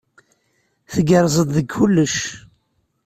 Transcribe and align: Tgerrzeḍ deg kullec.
Tgerrzeḍ 0.93 1.49
deg 1.57 1.67
kullec. 1.73 2.15